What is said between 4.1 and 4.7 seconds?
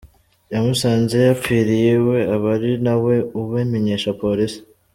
polisi.